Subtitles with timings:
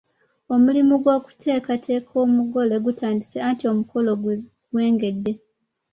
[0.53, 4.11] Omulimu gw’okuteekateeka omugole gutandise anti omukolo
[4.71, 5.31] gwengedde.